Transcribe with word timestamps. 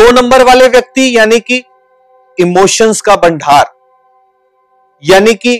दो 0.00 0.10
नंबर 0.12 0.42
वाले 0.42 0.66
व्यक्ति, 0.68 1.16
यानी 1.16 1.38
कि 1.40 1.62
इमोशंस 2.38 3.00
का 3.00 3.14
भंडार, 3.16 3.64
यानी 5.02 5.34
कि 5.34 5.56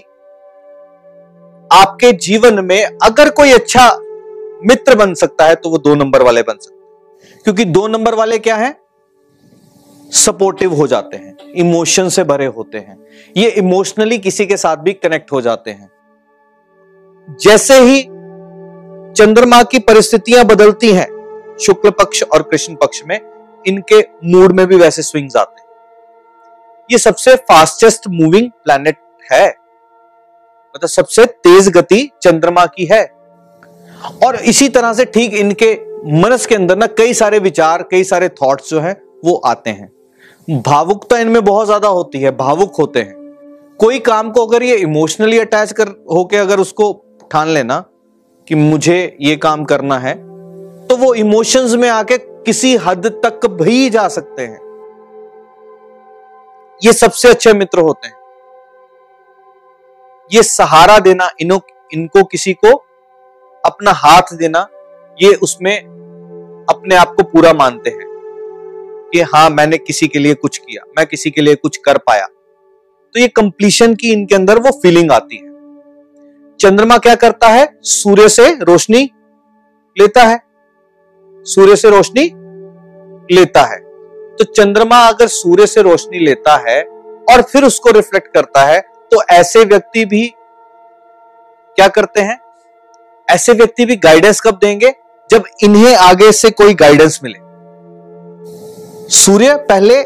आपके 1.70 2.12
जीवन 2.18 2.64
में 2.64 2.84
अगर 3.02 3.30
कोई 3.30 3.52
अच्छा 3.52 3.88
मित्र 4.64 4.94
बन 4.94 5.12
सकता 5.14 5.44
है 5.44 5.54
तो 5.54 5.70
वो 5.70 5.78
दो 5.78 5.94
नंबर 5.94 6.22
वाले 6.22 6.42
बन 6.42 6.54
सकते 6.54 6.74
हैं। 6.74 7.42
क्योंकि 7.44 7.64
दो 7.64 7.86
नंबर 7.88 8.14
वाले 8.14 8.38
क्या 8.38 8.56
है? 8.56 8.74
सपोर्टिव 10.12 10.74
हो 10.74 10.86
जाते 10.86 11.16
हैं 11.16 11.36
इमोशन 11.56 12.08
से 12.08 12.24
भरे 12.24 12.46
होते 12.48 12.78
हैं। 12.78 12.96
ये 13.36 13.48
इमोशनली 13.50 14.18
किसी 14.18 14.46
के 14.46 14.56
साथ 14.56 14.76
भी 14.76 14.92
कनेक्ट 14.92 15.32
हो 15.32 15.40
जाते 15.40 15.70
हैं। 15.70 15.90
जैसे 17.40 17.78
ही 17.80 18.02
चंद्रमा 19.14 19.62
की 19.62 19.78
परिस्थितियाँ 19.80 20.44
बदलती 20.44 20.92
हैं, 20.92 21.08
शुक्ल 21.60 21.90
पक्ष 21.90 22.22
और 22.22 22.42
कृष्ण 22.42 22.74
पक्ष 22.74 23.02
में 23.06 23.18
इनके 23.64 24.00
मूड 24.26 24.52
में 24.52 24.66
भी 24.66 24.76
वैसे 24.76 25.02
स्विंग्स 25.02 25.36
आते 25.36 25.60
हैं। 25.60 25.68
ये 26.90 26.98
सबसे 26.98 27.34
फास्टेस्ट 27.44 28.08
मूविंग 28.10 28.50
प्लैनेट 28.64 28.96
है। 29.24 29.46
मतलब 30.74 30.88
सबसे 30.88 31.24
तेज 31.26 31.68
गति 31.68 32.10
चंद्रमा 32.22 32.64
की 32.66 32.84
है। 32.84 33.02
और 34.24 34.36
इसी 34.36 34.68
तरह 34.68 34.92
से 34.92 35.04
ठीक 35.04 35.34
इनके 35.34 35.72
मनस 36.14 36.46
के 36.46 36.54
अंदर 36.54 36.76
ना 36.76 36.86
कई 36.88 37.14
सारे 37.14 37.38
विचार, 37.38 37.82
कई 37.82 38.04
सारे 38.04 38.28
थॉट्स 38.30 38.70
जो 38.70 38.80
हैं, 38.80 38.96
वो 39.24 39.34
आते 39.36 39.70
हैं। 39.70 40.60
भावुकता 40.60 41.18
इनमें 41.18 41.44
बहुत 41.44 41.66
ज़्यादा 41.66 41.88
होती 41.88 42.20
है, 42.20 42.30
भावुक 42.36 42.76
होते 42.76 43.00
हैं। 43.00 43.14
कोई 43.80 43.98
काम 44.00 44.30
को 44.30 44.46
अगर 44.46 44.62
ये 44.62 44.76
इमोशनली 44.76 45.38
अटैच 45.38 45.72
कर, 45.72 45.88
होके 46.12 46.36
अगर 46.36 46.60
उसको 46.60 46.92
ठान 47.30 47.48
लेना 47.48 47.84
कि 48.48 48.54
मुझे 48.54 49.16
ये 49.20 49.36
काम 49.36 49.64
करना 49.64 49.98
है 49.98 50.14
तो 50.86 50.96
वो 50.96 51.12
इमोशंस 51.14 51.74
में 51.74 51.88
आके 51.88 52.16
किसी 52.46 52.76
हद 52.76 53.06
तक 53.24 53.46
भी 53.46 53.90
जा 53.90 54.08
सकते 54.08 54.42
हैं। 54.42 54.58
ये 56.84 56.92
सबसे 56.92 57.28
अच्छे 57.28 57.52
मित्र 57.52 57.80
होते 57.80 58.08
हैं। 58.08 58.14
ये 60.32 60.42
सहारा 60.42 60.98
देना 60.98 61.30
इनो, 61.40 61.60
इनको 61.94 62.24
किसी 62.24 62.52
को 62.52 62.76
अपना 63.64 63.92
हाथ 63.92 64.34
देना, 64.34 64.66
ये 65.22 65.34
उसमें 65.34 65.78
अपने 66.70 66.94
आप 66.94 67.14
को 67.14 67.22
पूरा 67.22 67.52
मानते 67.52 67.90
हैं 67.90 68.08
कि 69.12 69.20
हाँ 69.20 69.48
मैंने 69.50 69.78
किसी 69.78 70.08
के 70.08 70.18
लिए 70.18 70.34
कुछ 70.34 70.58
किया, 70.58 70.84
मैं 70.98 71.06
किसी 71.06 71.30
के 71.30 71.40
लिए 71.40 71.54
कुछ 71.54 71.76
कर 71.76 71.98
पाया। 71.98 72.26
तो 72.26 73.20
ये 73.20 73.28
कंप्लीशन 73.28 73.94
की 73.94 74.12
इनके 74.12 74.34
अंदर 74.34 74.58
वो 74.58 74.70
फीलिंग 74.70 75.12
आती 75.12 75.36
है। 75.36 75.48
चंद्रमा 76.60 76.98
क्या 76.98 77.14
करता 77.14 77.48
है? 77.48 77.68
सूर्य 77.82 78.28
से 78.28 78.54
रोशनी 78.54 79.10
लेता 79.96 80.22
है। 80.22 80.49
सूर्य 81.46 81.76
से 81.76 81.90
रोशनी 81.90 82.24
लेता 83.34 83.62
है। 83.62 83.78
तो 84.36 84.44
चंद्रमा 84.46 84.98
अगर 85.06 85.26
सूर्य 85.26 85.66
से 85.66 85.82
रोशनी 85.82 86.18
लेता 86.18 86.56
है 86.68 86.82
और 87.30 87.42
फिर 87.42 87.64
उसको 87.64 87.90
रिफ्लेक्ट 87.90 88.32
करता 88.34 88.64
है 88.64 88.80
तो 89.12 89.22
ऐसे 89.30 89.64
व्यक्ति 89.64 90.04
भी 90.04 90.26
क्या 91.76 91.88
करते 91.88 92.20
हैं? 92.20 92.38
ऐसे 93.28 93.52
व्यक्ति 93.52 93.84
भी 93.84 93.96
गाइडेंस 93.96 94.40
कब 94.40 94.58
देंगे? 94.62 94.92
जब 95.30 95.44
इन्हें 95.62 95.94
आगे 95.96 96.32
से 96.32 96.50
कोई 96.50 96.74
गाइडेंस 96.74 97.20
मिले। 97.24 97.38
सूर्य 99.10 99.54
पहले 99.68 100.02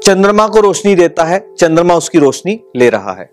चंद्रमा 0.00 0.46
को 0.48 0.60
रोशनी 0.60 0.94
देता 0.94 1.24
है, 1.24 1.54
चंद्रमा 1.54 1.94
उसकी 1.94 2.18
रोशनी 2.18 2.60
ले 2.76 2.88
रहा 2.90 3.12
है। 3.12 3.24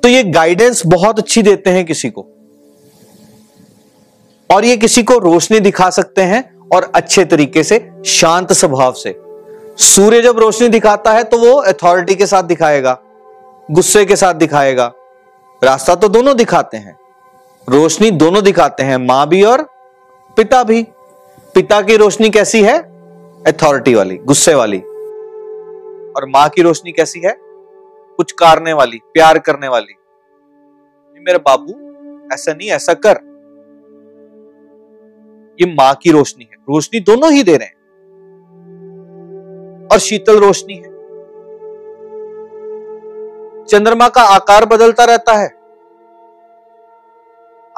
तो 0.00 0.08
ये 0.08 0.22
गाइडेंस 0.24 0.82
बहुत 0.86 1.18
अच्छी 1.18 1.42
देते 1.42 1.70
हैं 1.70 1.84
किसी 1.86 2.10
को। 2.10 2.26
और 4.50 4.64
ये 4.64 4.76
किसी 4.76 5.02
को 5.02 5.18
रोशनी 5.18 5.60
दिखा 5.60 5.88
सकते 5.90 6.22
हैं 6.22 6.68
और 6.68 6.90
अच्छे 6.94 7.24
तरीके 7.24 7.62
से, 7.62 7.90
शांत 8.06 8.52
स्वभाव 8.52 8.92
से। 8.92 9.14
सूर्य 9.78 10.20
जब 10.20 10.38
रोशनी 10.38 10.68
दिखाता 10.68 11.12
है 11.12 11.24
तो 11.24 11.38
वो 11.38 11.52
अथॉरिटी 11.52 12.14
के 12.14 12.26
साथ 12.26 12.42
दिखाएगा, 12.42 12.98
गुस्से 13.70 14.04
के 14.04 14.16
साथ 14.16 14.34
दिखाएगा। 14.34 14.92
रास्ता 15.62 15.94
तो 15.94 16.08
दोनों 16.08 16.36
दिखाते 16.36 16.76
हैं, 16.76 16.96
रोशनी 17.68 18.10
दोनों 18.10 18.42
दिखाते 18.44 18.82
हैं, 18.82 18.96
माँ 18.96 19.26
भी 19.28 19.42
और 19.42 19.62
पिता 20.36 20.62
भी। 20.64 20.82
पिता 21.54 21.80
की 21.82 21.96
रोशनी 21.96 22.30
कैसी 22.30 22.62
है? 22.62 22.78
अथॉरिटी 23.46 23.94
वाली, 23.94 24.16
गुस्से 24.16 24.54
वाली। 24.54 24.78
और 26.10 26.28
माँ 26.28 26.48
की 26.48 26.62
रोशनी 26.62 26.92
कैसी 26.92 27.20
है? 27.20 27.34
कुछ 27.38 28.32
कारने 28.32 28.72
वाली, 28.72 29.00
प्यार 29.14 29.38
करने 29.38 29.68
वाली। 29.68 29.94
मेरे 31.20 31.38
बाबू, 31.38 31.72
ऐसा 32.34 32.52
नहीं, 32.52 32.70
ऐसा 32.70 32.94
कर। 32.94 33.29
ये 35.60 35.74
माँ 35.74 35.94
की 35.94 36.10
रोशनी 36.10 36.44
है। 36.44 36.56
रोशनी 36.56 37.00
दोनों 37.00 37.32
ही 37.32 37.42
दे 37.42 37.56
रहे 37.56 37.66
हैं। 37.66 37.80
और 39.92 39.98
शीतल 39.98 40.38
रोशनी 40.38 40.74
है। 40.74 40.90
चंद्रमा 43.64 44.08
का 44.08 44.22
आकार 44.22 44.64
बदलता 44.64 45.04
रहता 45.04 45.32
है। 45.32 45.48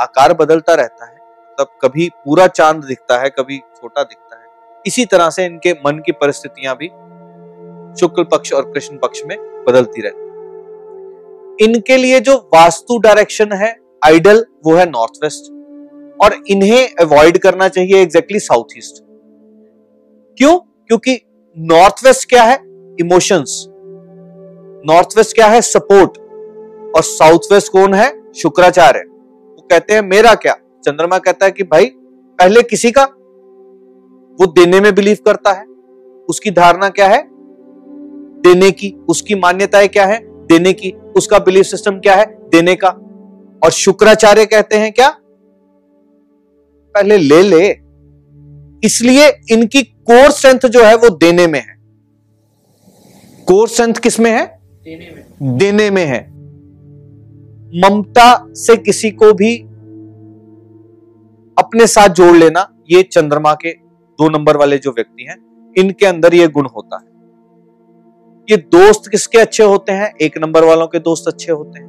आकार 0.01 0.33
बदलता 0.33 0.75
रहता 0.75 1.07
है। 1.07 1.15
मतलब 1.15 1.67
कभी 1.83 2.09
पूरा 2.09 2.47
चाँद 2.47 2.85
दिखता 2.85 3.19
है, 3.19 3.31
कभी 3.31 3.59
छोटा 3.59 4.03
दिखता 4.03 4.37
है। 4.37 4.47
इसी 4.87 5.05
तरह 5.05 5.31
से 5.31 5.45
इनके 5.45 5.73
मन 5.73 5.99
की 5.99 6.13
परिस्थितियाँ 6.13 6.77
भी 6.77 6.89
शुक्ल 8.01 8.25
पक्ष 8.25 8.53
और 8.53 8.73
कृष्ण 8.73 8.97
पक्ष 8.97 9.23
में 9.27 9.65
बदलती 9.69 10.01
रहती 10.01 10.21
है। 10.21 10.33
इनके 11.61 11.97
लिए 11.97 12.21
जो 12.21 12.37
वास्तु 12.37 12.99
डायरेक्शन 12.99 13.53
है 13.53 13.77
आइडल 14.05 14.47
वो 14.67 14.75
है 14.75 14.91
नॉर्थ 14.91 15.13
वेस्ट 15.25 15.62
और 16.23 16.35
इन्हें 16.49 16.89
अवॉइड 17.01 17.39
करना 17.39 17.69
चाहिए 17.69 18.03
एग्जैक्टली 18.03 18.39
साउथ 18.39 18.65
ईस्ट 18.77 19.05
क्यों? 20.39 20.59
क्योंकि 20.59 21.21
नॉर्थ 21.59 22.07
वेस्ट 22.07 22.29
क्या 22.29 22.43
है? 22.43 22.57
इमोशंस 23.01 23.67
नॉर्थ 24.87 25.09
वेस्ट 25.17 25.35
क्या 25.35 25.47
है? 25.47 25.61
सपोर्ट 25.61 26.11
और 26.97 27.03
साउथ 27.03 27.39
वेस्ट 27.53 27.73
कौन 27.73 27.95
है? 27.95 28.33
शुक्राचार्य। 28.33 29.01
वो 29.01 29.69
कहते 29.71 29.95
हैं, 29.95 30.03
मेरा 30.03 30.35
क्या? 30.35 30.53
चंद्रमा 30.55 31.19
कहता 31.19 31.47
है 31.47 31.53
कि 31.53 31.63
भाई, 31.63 31.85
पहले 32.39 32.63
किसी 32.63 32.91
का। 32.91 33.05
वो 34.41 34.47
देने 34.47 34.81
में 34.81 34.95
बिलीव 34.95 35.19
करता 35.27 35.53
है। 35.53 35.67
उसकी 36.29 36.51
धारणा 36.51 36.89
क्या 36.89 37.09
है? 37.09 37.29
देने 38.41 38.71
की। 38.71 38.95
उसकी 39.09 39.35
मान्यताएँ 39.35 39.89
क्या 39.89 40.07
है? 40.07 40.47
देने 40.47 40.73
की। 40.73 40.95
उसका 41.17 41.39
बिलीफ 41.39 41.65
सिस्टम 41.65 42.01
क्या 42.01 42.15
है? 42.15 42.25
देने 42.49 42.75
का। 42.75 42.89
और 43.65 43.71
शुक्राचार्य 43.71 44.47
कहते 44.47 44.77
हैं 44.77 44.93
क्या? 44.93 45.19
पहले 46.95 47.17
ले 47.17 47.43
ले 47.43 47.69
इसलिए 48.87 49.29
इनकी 49.51 49.83
कोर 49.83 50.31
स्ट्रेंथ 50.31 50.67
जो 50.67 50.85
है 50.85 50.95
वो 50.97 51.09
देने 51.09 51.47
में 51.47 51.61
है। 51.61 51.77
कोर 53.47 53.69
स्ट्रेंथ 53.69 53.95
किसमें 53.95 54.31
है? 54.31 54.47
देने 54.85 55.11
में। 55.11 55.59
देने 55.59 55.91
में 55.91 56.05
है। 56.05 56.21
ममता 57.75 58.55
से 58.55 58.77
किसी 58.77 59.11
को 59.11 59.33
भी 59.33 59.57
अपने 61.59 61.87
साथ 61.87 62.09
जोड़ 62.09 62.37
लेना 62.37 62.69
ये 62.91 63.03
चंद्रमा 63.03 63.55
के 63.55 63.73
दो 64.19 64.29
नंबर 64.29 64.57
वाले 64.57 64.79
जो 64.79 64.91
व्यक्ति 64.91 65.23
हैं 65.23 65.37
इनके 65.79 66.07
अंदर 66.07 66.35
ये 66.35 66.49
गुण 66.49 66.67
होता 66.77 66.97
है। 66.97 67.11
ये 68.51 68.57
दोस्त 68.57 69.11
किसके 69.11 69.39
अच्छे 69.39 69.63
होते 69.65 69.93
हैं? 69.93 70.13
एक 70.23 70.39
नंबर 70.39 70.65
वालों 70.65 70.87
के 70.87 70.99
दोस्त 70.99 71.29
अच्छे 71.29 71.53
होते 71.53 71.81
हैं। 71.81 71.89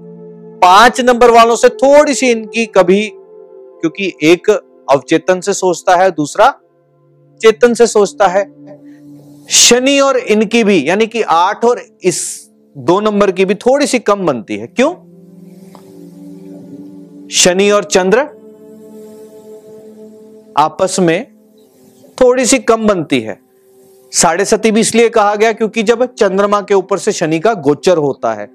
पाँच 0.61 1.01
नंबर 1.01 1.31
वालों 1.31 1.55
से 1.55 1.69
थोड़ी 1.69 2.13
सी 2.13 2.31
इनकी 2.31 2.65
कभी 2.65 3.09
क्योंकि 3.13 4.13
एक 4.23 4.49
अवचेतन 4.91 5.39
से 5.39 5.53
सोचता 5.53 5.95
है, 5.95 6.11
दूसरा 6.11 6.59
चेतन 7.41 7.73
से 7.73 7.87
सोचता 7.87 8.27
है। 8.27 8.63
शनि 9.49 9.99
और 9.99 10.17
इनकी 10.17 10.63
भी, 10.63 10.89
यानी 10.89 11.07
कि 11.07 11.21
आठ 11.21 11.65
और 11.65 11.81
इस 12.03 12.49
दो 12.77 12.99
नंबर 12.99 13.31
की 13.31 13.45
भी 13.45 13.55
थोड़ी 13.55 13.87
सी 13.87 13.99
कम 13.99 14.25
बनती 14.25 14.57
है। 14.57 14.67
क्यों? 14.67 14.93
शनि 17.29 17.69
और 17.69 17.83
चंद्र 17.83 18.19
आपस 20.57 20.95
में 20.99 21.27
थोड़ी 22.21 22.45
सी 22.45 22.59
कम 22.59 22.87
बनती 22.87 23.19
है। 23.19 23.39
साढ़े 24.11 24.45
सती 24.45 24.71
भी 24.71 24.79
इसलिए 24.79 25.09
कहा 25.09 25.35
गया 25.35 25.51
क्योंकि 25.53 25.83
जब 25.83 26.13
चंद्रमा 26.13 26.61
के 26.61 26.73
ऊपर 26.73 26.97
से 26.97 27.11
शनि 27.11 27.39
का 27.39 27.53
गोचर 27.53 27.97
होता 27.97 28.33
है, 28.33 28.49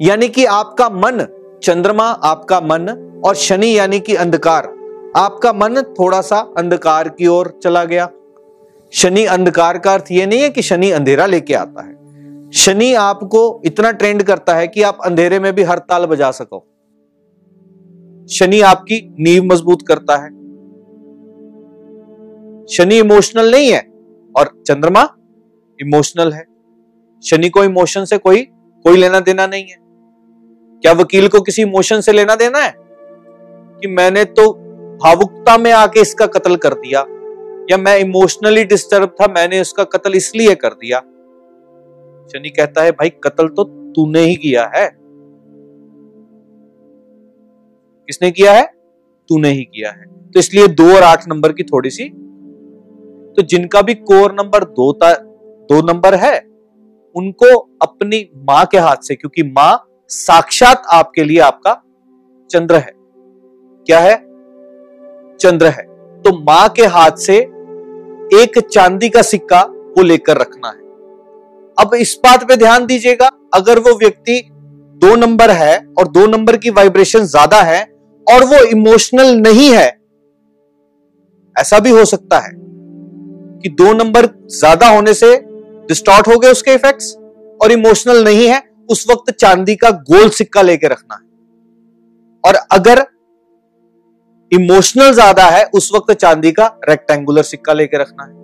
यानी 0.00 0.28
कि 0.28 0.44
आपका 0.44 0.88
मन, 0.88 1.26
चंद्रमा 1.62 2.04
आपका 2.04 2.60
मन 2.60 2.88
और 3.24 3.34
शनि 3.34 3.78
यानी 3.78 4.00
कि 4.00 4.14
अंधकार 4.14 4.71
आपका 5.16 5.52
मन 5.52 5.82
थोड़ा 5.82 6.20
सा 6.20 6.52
अंधकार 6.56 7.08
की 7.08 7.26
ओर 7.26 7.60
चला 7.62 7.84
गया। 7.84 8.10
शनि 8.92 9.24
अंधकार 9.24 9.78
का 9.78 9.94
अर्थ 9.94 10.04
यह 10.12 10.26
नहीं 10.26 10.40
है 10.40 10.50
कि 10.50 10.62
शनि 10.62 10.90
अंधेरा 10.90 11.26
लेके 11.26 11.54
आता 11.54 11.82
है। 11.82 12.02
शनि 12.52 12.94
आपको 12.94 13.62
इतना 13.64 13.92
ट्रेंड 13.92 14.22
करता 14.22 14.54
है 14.54 14.68
कि 14.68 14.82
आप 14.82 14.98
अंधेरे 15.04 15.40
में 15.40 15.52
भी 15.52 15.62
हर 15.62 15.78
ताल 15.78 16.06
बजा 16.06 16.30
सको। 16.30 16.58
शनि 18.30 18.60
आपकी 18.60 19.14
नींव 19.20 19.44
मज़बूत 19.44 19.78
करता 19.88 20.16
है। 20.16 20.30
शनि 22.66 22.98
इमोशनल 22.98 23.50
नहीं 23.50 23.72
है 23.72 23.92
और 24.36 24.62
चंद्रमा 24.66 25.02
इमोशनल 25.80 26.32
है। 26.32 26.44
शनि 27.24 27.48
को 27.48 27.64
इमोशन 27.64 28.04
से 28.04 28.18
कोई 28.18 28.42
कोई 28.82 28.96
लेना 28.96 29.20
देना 29.20 29.46
नहीं 29.46 29.64
है। 29.64 29.76
क्या 30.80 30.92
वकील 30.92 31.28
को 31.28 31.40
किसी 31.40 31.62
इमोशन 31.62 32.00
से 32.00 32.12
लेना 32.12 32.34
देना 32.34 32.58
है? 32.58 32.74
कि 33.80 33.88
मैंने 33.88 34.24
तो 34.24 34.61
भावुकता 35.04 35.56
में 35.58 35.72
आके 35.72 36.00
इसका 36.00 36.26
कत्ल 36.26 36.56
कर 36.56 36.74
दिया। 36.74 37.00
या 37.70 37.76
मैं 37.76 37.98
इमोशनली 37.98 38.64
डिस्टर्ब 38.64 39.14
था, 39.20 39.26
मैंने 39.26 39.60
उसका 39.60 39.84
कत्ल 39.84 40.14
इसलिए 40.14 40.54
कर 40.54 40.68
दिया। 40.68 40.98
शनि 42.28 42.48
कहता 42.48 42.82
है, 42.82 42.90
भाई, 42.90 43.10
कत्ल 43.10 43.48
तो 43.48 43.64
तूने 43.92 44.20
ही 44.20 44.34
किया 44.34 44.70
है। 44.74 44.88
किसने 48.08 48.30
किया 48.30 48.52
है? 48.52 48.66
तूने 49.28 49.48
ही 49.48 49.64
किया 49.64 49.90
है। 49.90 50.30
तो 50.30 50.38
इसलिए 50.38 50.66
दो 50.68 50.96
और 50.96 51.02
आठ 51.02 51.28
नंबर 51.28 51.52
की 51.52 51.62
थोड़ी 51.62 51.90
सी 51.90 52.08
तो 53.36 53.42
जिनका 53.42 53.82
भी 53.82 53.94
कोर 53.94 54.32
नंबर 54.32 54.64
दो 54.64 54.92
दो 55.02 55.92
नंबर 55.92 56.14
है, 56.14 56.38
उनको 57.14 57.56
अपनी 57.82 58.30
माँ 58.36 58.64
के 58.66 58.78
हाथ 58.78 58.96
से, 58.96 59.14
क्योंकि 59.14 59.42
माँ 59.42 60.04
साक्षात 60.08 60.82
आपके 60.92 61.24
लिए 61.24 61.38
आपका 61.38 61.74
चंद्र 62.50 62.74
है। 62.74 62.92
क्या 63.86 64.00
है? 64.00 64.31
चंद्र 65.42 65.66
है 65.68 65.82
तो 66.24 66.32
माँ 66.40 66.68
के 66.68 66.86
हाथ 66.88 67.16
से 67.18 67.36
एक 68.34 68.58
चांदी 68.66 69.08
का 69.08 69.22
सिक्का 69.24 69.60
वो 69.96 70.02
लेकर 70.02 70.38
रखना 70.38 70.68
है। 70.68 70.80
अब 71.78 71.94
इस 71.94 72.18
बात 72.24 72.48
पे 72.48 72.56
ध्यान 72.56 72.86
दीजिएगा, 72.86 73.30
अगर 73.54 73.78
वो 73.80 73.94
व्यक्ति 73.98 74.40
दो 75.02 75.14
नंबर 75.16 75.50
है 75.52 75.76
और 75.98 76.08
दो 76.08 76.26
नंबर 76.28 76.56
की 76.56 76.70
वाइब्रेशन 76.72 77.24
ज़्यादा 77.26 77.60
है 77.62 77.82
और 78.26 78.44
वो 78.46 78.62
इमोशनल 78.66 79.34
नहीं 79.38 79.70
है, 79.70 79.86
ऐसा 81.56 81.78
भी 81.78 81.90
हो 81.90 82.04
सकता 82.06 82.38
है 82.38 82.50
कि 83.62 83.68
दो 83.70 83.92
नंबर 83.94 84.26
ज़्यादा 84.50 84.88
होने 84.88 85.14
से 85.14 85.36
डिस्टॉर्ट 85.88 86.28
हो 86.28 86.38
गए 86.38 86.50
उसके 86.50 86.74
इफेक्ट्स 86.74 87.14
और 87.62 87.72
इमोशनल 87.72 88.24
नहीं 88.24 88.46
है, 88.48 88.62
उस 88.90 89.06
वक्त 89.10 89.30
चांदी 89.32 89.74
का 89.76 89.90
गोल 89.90 90.28
सिक्का 90.30 90.62
लेके 90.62 90.88
रखना 90.88 91.14
है। 91.14 91.30
और 92.44 92.54
अगर 92.72 93.04
इमोशनल 94.52 95.12
ज़्यादा 95.12 95.44
है 95.46 95.64
उस 95.74 95.90
वक्त 95.94 96.12
चांदी 96.14 96.50
का 96.52 96.66
रेक्टेंगुलर 96.88 97.42
सिक्का 97.44 97.72
लेके 97.72 97.98
रखना 97.98 98.24
है। 98.24 98.41